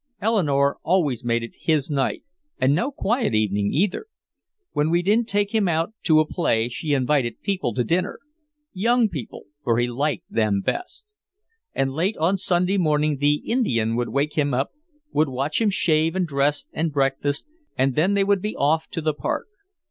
Eleanore 0.19 0.79
always 0.81 1.23
made 1.23 1.43
it 1.43 1.51
his 1.55 1.91
night 1.91 2.23
and 2.57 2.73
no 2.73 2.89
quiet 2.91 3.35
evening, 3.35 3.71
either. 3.71 4.07
When 4.71 4.89
we 4.89 5.03
didn't 5.03 5.27
take 5.27 5.53
him 5.53 5.67
out 5.67 5.93
to 6.05 6.19
a 6.19 6.25
play 6.25 6.69
she 6.69 6.95
invited 6.95 7.43
people 7.43 7.71
to 7.75 7.83
dinner 7.83 8.17
young 8.73 9.09
people, 9.09 9.43
for 9.63 9.77
he 9.77 9.85
liked 9.87 10.25
them 10.27 10.61
best. 10.61 11.05
And 11.75 11.91
late 11.93 12.17
on 12.17 12.39
Sunday 12.39 12.79
morning 12.79 13.17
the 13.17 13.43
"Indian" 13.45 13.95
would 13.95 14.09
wake 14.09 14.33
him 14.33 14.55
up, 14.55 14.71
would 15.13 15.29
watch 15.29 15.61
him 15.61 15.69
shave 15.69 16.15
and 16.15 16.25
dress 16.25 16.65
and 16.73 16.91
breakfast, 16.91 17.45
and 17.77 17.93
then 17.93 18.15
they 18.15 18.23
would 18.23 18.41
be 18.41 18.55
off 18.55 18.87
to 18.87 19.01
the 19.01 19.13
Park. 19.13 19.45